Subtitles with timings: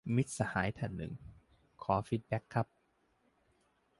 [0.15, 1.13] มิตรสหายท่านหนึ่ง:
[1.83, 2.67] ขอฟีดแบ็กครับ